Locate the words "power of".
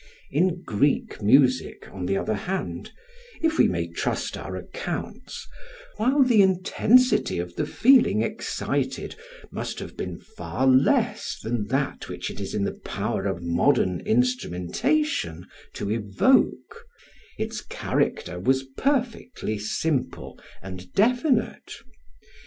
12.83-13.43